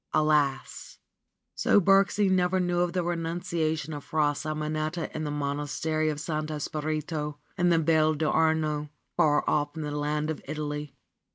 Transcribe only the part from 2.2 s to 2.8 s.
never knew